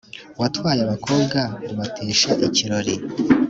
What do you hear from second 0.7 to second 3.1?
abakobwa ubatesha ikirori,